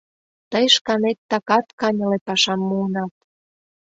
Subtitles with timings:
[0.51, 3.13] Тый шканет такат каньыле пашам муынат...